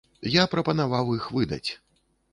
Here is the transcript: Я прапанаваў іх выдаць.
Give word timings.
Я 0.35 0.45
прапанаваў 0.53 1.13
іх 1.19 1.29
выдаць. 1.37 1.67